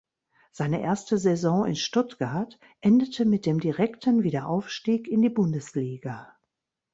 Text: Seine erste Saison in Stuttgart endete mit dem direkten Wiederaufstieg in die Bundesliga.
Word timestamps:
Seine 0.51 0.81
erste 0.81 1.19
Saison 1.19 1.63
in 1.63 1.75
Stuttgart 1.75 2.57
endete 2.79 3.23
mit 3.23 3.45
dem 3.45 3.59
direkten 3.59 4.23
Wiederaufstieg 4.23 5.07
in 5.07 5.21
die 5.21 5.29
Bundesliga. 5.29 6.35